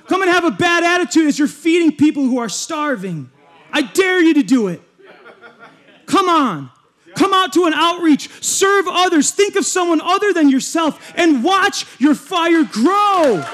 [0.08, 3.30] Come and have a bad attitude as you're feeding people who are starving.
[3.72, 4.82] I dare you to do it.
[6.08, 6.72] Come on.
[7.16, 11.86] Come out to an outreach, serve others, think of someone other than yourself, and watch
[12.00, 13.46] your fire grow.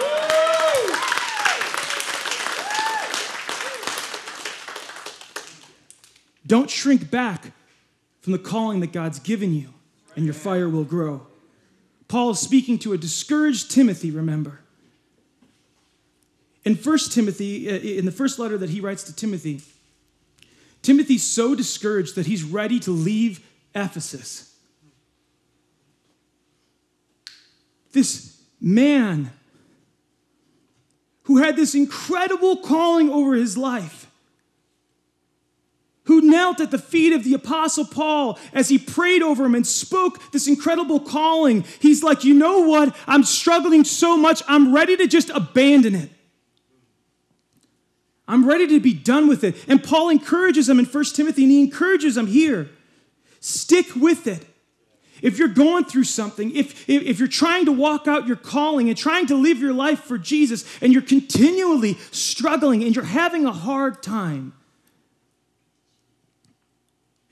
[6.48, 7.52] Don't shrink back
[8.22, 9.74] from the calling that God's given you,
[10.16, 11.26] and your fire will grow.
[12.08, 14.60] Paul is speaking to a discouraged Timothy, remember.
[16.64, 19.62] In 1 Timothy, uh, in the first letter that he writes to Timothy,
[20.82, 23.40] Timothy's so discouraged that he's ready to leave
[23.74, 24.56] Ephesus.
[27.92, 29.32] This man
[31.24, 34.05] who had this incredible calling over his life
[36.06, 39.66] who knelt at the feet of the Apostle Paul as he prayed over him and
[39.66, 41.66] spoke this incredible calling.
[41.80, 42.96] He's like, You know what?
[43.08, 46.10] I'm struggling so much, I'm ready to just abandon it.
[48.28, 49.56] I'm ready to be done with it.
[49.68, 52.70] And Paul encourages him in 1 Timothy, and he encourages him here
[53.40, 54.44] stick with it.
[55.22, 58.98] If you're going through something, if, if you're trying to walk out your calling and
[58.98, 63.52] trying to live your life for Jesus, and you're continually struggling and you're having a
[63.52, 64.54] hard time,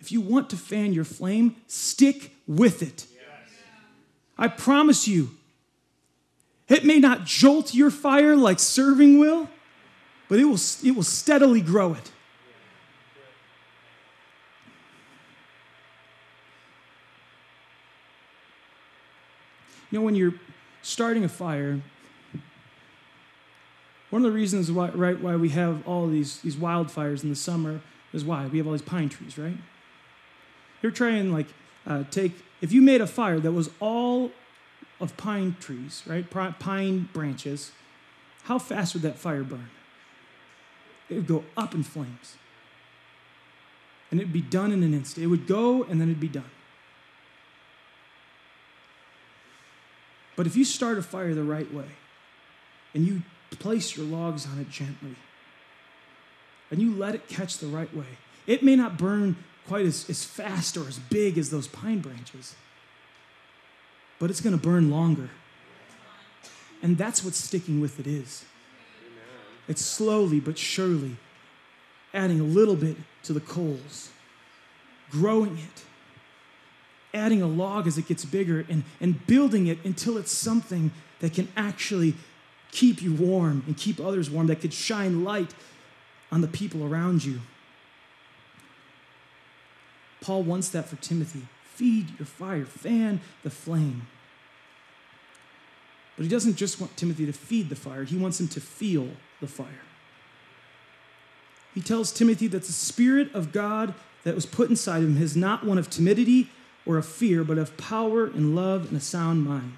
[0.03, 3.07] if you want to fan your flame, stick with it.
[4.37, 5.29] I promise you,
[6.67, 9.47] it may not jolt your fire like serving will,
[10.27, 12.11] but it will, it will steadily grow it.
[19.89, 20.33] You know, when you're
[20.81, 21.79] starting a fire,
[24.09, 27.37] one of the reasons why, right, why we have all these, these wildfires in the
[27.37, 27.79] summer
[28.11, 28.47] is why?
[28.47, 29.55] We have all these pine trees, right?
[30.83, 31.47] You're trying like
[31.87, 34.31] uh, take if you made a fire that was all
[34.99, 36.29] of pine trees, right?
[36.29, 37.71] Pine branches.
[38.43, 39.69] How fast would that fire burn?
[41.09, 42.35] It would go up in flames.
[44.11, 45.23] And it'd be done in an instant.
[45.23, 46.51] It would go and then it'd be done.
[50.35, 51.85] But if you start a fire the right way
[52.93, 55.15] and you place your logs on it gently
[56.71, 58.17] and you let it catch the right way,
[58.47, 59.35] it may not burn
[59.67, 62.55] quite as, as fast or as big as those pine branches,
[64.19, 65.29] but it's going to burn longer.
[66.81, 68.43] And that's what sticking with it is.
[69.67, 71.15] It's slowly but surely
[72.13, 74.09] adding a little bit to the coals,
[75.09, 75.83] growing it,
[77.13, 81.33] adding a log as it gets bigger, and, and building it until it's something that
[81.33, 82.15] can actually
[82.71, 85.53] keep you warm and keep others warm, that could shine light
[86.31, 87.39] on the people around you.
[90.23, 91.41] Paul wants that for Timothy.
[91.65, 94.07] Feed your fire, fan the flame.
[96.15, 99.09] But he doesn't just want Timothy to feed the fire, he wants him to feel
[99.41, 99.67] the fire.
[101.73, 105.65] He tells Timothy that the Spirit of God that was put inside him is not
[105.65, 106.49] one of timidity
[106.85, 109.73] or of fear, but of power and love and a sound mind.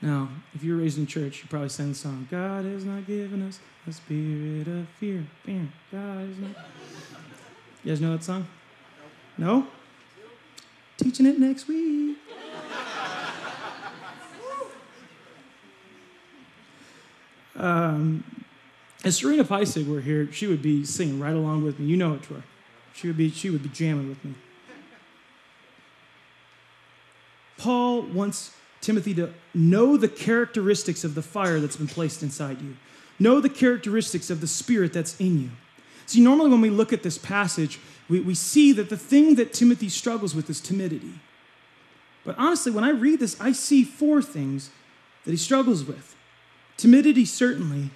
[0.00, 3.46] Now, if you're raised in church, you probably sang the song, God has not given
[3.46, 5.26] us a spirit of fear.
[5.44, 5.72] Bam.
[5.92, 6.56] God has not.
[7.82, 8.46] You guys know that song?
[9.38, 9.66] No?
[10.98, 12.18] Teaching it next week.
[17.56, 18.44] um,
[19.02, 21.86] if Serena Peissig were here, she would be singing right along with me.
[21.86, 22.42] You know it, Troy.
[22.92, 24.34] She would be, she would be jamming with me.
[27.56, 32.76] Paul wants Timothy to know the characteristics of the fire that's been placed inside you.
[33.18, 35.50] Know the characteristics of the spirit that's in you.
[36.10, 39.52] See, normally when we look at this passage, we, we see that the thing that
[39.52, 41.12] Timothy struggles with is timidity.
[42.24, 44.70] But honestly, when I read this, I see four things
[45.24, 46.16] that he struggles with.
[46.76, 47.90] Timidity, certainly.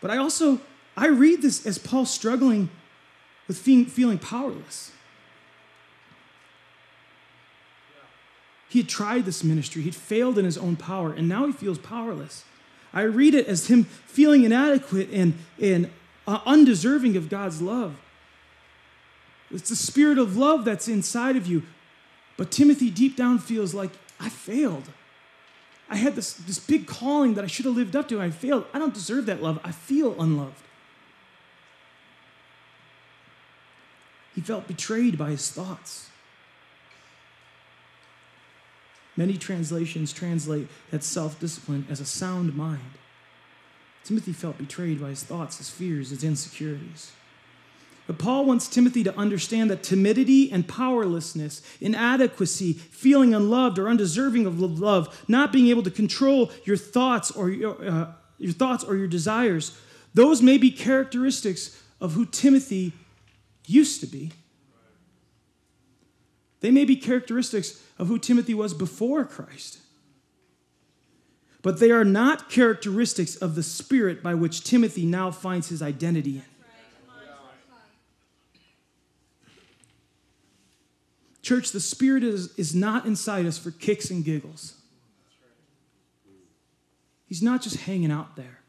[0.00, 0.62] But I also,
[0.96, 2.70] I read this as Paul struggling
[3.48, 4.92] with feeling, powerless.
[8.70, 11.76] He had tried this ministry, he'd failed in his own power, and now he feels
[11.76, 12.44] powerless.
[12.94, 15.90] I read it as him feeling inadequate and, and
[16.26, 17.96] uh, undeserving of God's love.
[19.50, 21.62] It's the spirit of love that's inside of you.
[22.36, 24.84] But Timothy deep down feels like, I failed.
[25.88, 28.64] I had this, this big calling that I should have lived up to, I failed.
[28.74, 29.60] I don't deserve that love.
[29.62, 30.62] I feel unloved.
[34.34, 36.10] He felt betrayed by his thoughts.
[39.16, 42.98] Many translations translate that self discipline as a sound mind.
[44.06, 47.10] Timothy felt betrayed by his thoughts, his fears, his insecurities.
[48.06, 54.46] But Paul wants Timothy to understand that timidity and powerlessness, inadequacy, feeling unloved or undeserving
[54.46, 58.94] of love, not being able to control your thoughts or your, uh, your thoughts or
[58.94, 59.76] your desires,
[60.14, 62.92] those may be characteristics of who Timothy
[63.66, 64.30] used to be.
[66.60, 69.78] They may be characteristics of who Timothy was before Christ.
[71.66, 76.36] But they are not characteristics of the spirit by which Timothy now finds his identity
[76.36, 76.44] in.
[81.42, 84.74] Church, the Spirit is, is not inside us for kicks and giggles.
[87.26, 88.60] He's not just hanging out there,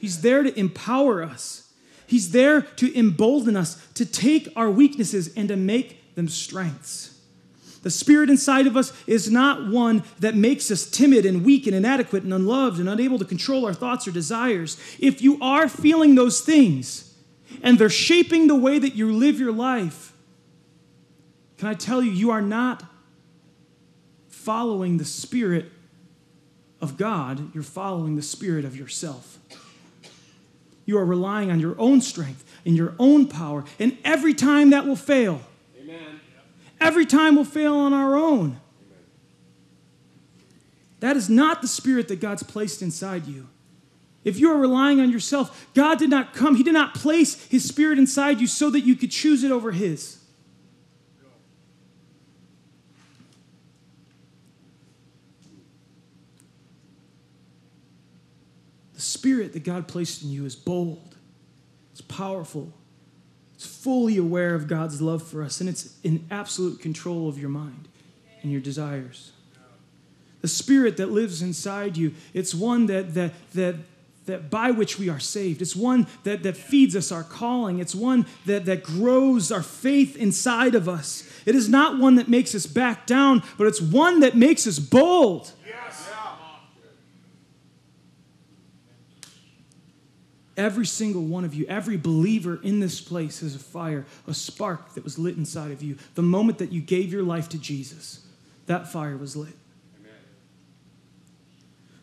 [0.00, 1.72] He's there to empower us.
[2.08, 7.19] He's there to embolden us to take our weaknesses and to make them strengths.
[7.82, 11.74] The spirit inside of us is not one that makes us timid and weak and
[11.74, 14.78] inadequate and unloved and unable to control our thoughts or desires.
[14.98, 17.14] If you are feeling those things
[17.62, 20.12] and they're shaping the way that you live your life,
[21.56, 22.84] can I tell you, you are not
[24.28, 25.66] following the Spirit
[26.80, 29.38] of God, you're following the Spirit of yourself.
[30.86, 34.86] You are relying on your own strength and your own power, and every time that
[34.86, 35.42] will fail.
[35.78, 36.19] Amen.
[36.80, 38.58] Every time will fail on our own.
[41.00, 43.48] That is not the spirit that God's placed inside you.
[44.22, 47.66] If you are relying on yourself, God did not come, He did not place His
[47.66, 50.18] spirit inside you so that you could choose it over His.
[58.94, 61.16] The spirit that God placed in you is bold,
[61.92, 62.74] it's powerful,
[63.80, 67.88] fully aware of God's love for us, and it's in absolute control of your mind
[68.42, 69.32] and your desires.
[70.42, 73.76] The spirit that lives inside you, it's one that, that, that,
[74.26, 75.60] that by which we are saved.
[75.60, 77.78] It's one that, that feeds us our calling.
[77.78, 81.30] It's one that, that grows our faith inside of us.
[81.44, 84.78] It is not one that makes us back down, but it's one that makes us
[84.78, 85.52] bold.
[90.60, 94.92] Every single one of you, every believer in this place has a fire, a spark
[94.92, 95.96] that was lit inside of you.
[96.16, 98.26] The moment that you gave your life to Jesus,
[98.66, 99.54] that fire was lit.
[99.98, 100.12] Amen.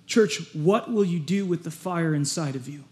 [0.08, 2.84] Church, what will you do with the fire inside of you?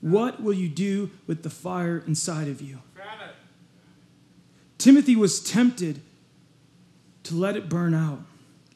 [0.00, 2.78] What will you do with the fire inside of you?
[4.78, 6.00] Timothy was tempted
[7.24, 8.20] to let it burn out.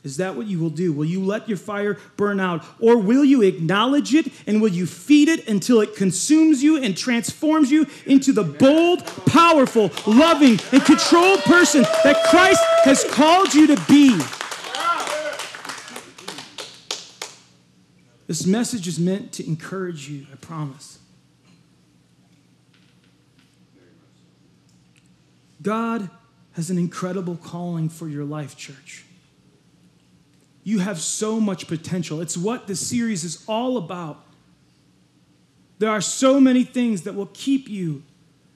[0.07, 0.93] Is that what you will do?
[0.93, 2.65] Will you let your fire burn out?
[2.79, 6.97] Or will you acknowledge it and will you feed it until it consumes you and
[6.97, 13.67] transforms you into the bold, powerful, loving, and controlled person that Christ has called you
[13.67, 14.17] to be?
[18.29, 21.01] This message is meant to encourage you, I promise.
[25.61, 26.09] God
[26.53, 29.06] has an incredible calling for your life, church.
[30.67, 32.21] You have so much potential.
[32.21, 34.25] It's what this series is all about.
[35.79, 38.03] There are so many things that will keep you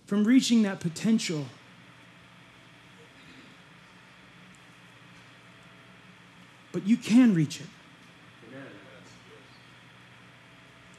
[0.07, 1.45] from reaching that potential.
[6.73, 7.67] But you can reach it.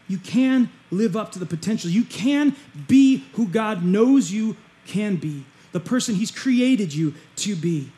[0.07, 1.89] You can live up to the potential.
[1.89, 2.55] You can
[2.87, 4.55] be who God knows you
[4.87, 5.43] can be,
[5.73, 7.91] the person He's created you to be.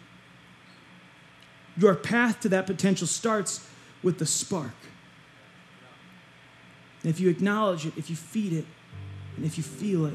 [1.77, 3.67] Your path to that potential starts
[4.03, 4.73] with the spark.
[7.01, 8.65] And if you acknowledge it, if you feed it,
[9.35, 10.13] and if you feel it,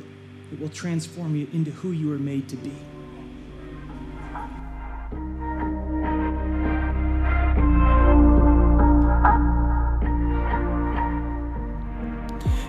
[0.53, 2.73] it will transform you into who you were made to be.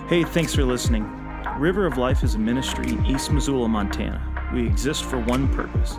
[0.08, 1.04] Hey, thanks for listening.
[1.56, 4.50] River of Life is a ministry in East Missoula, Montana.
[4.52, 5.98] We exist for one purpose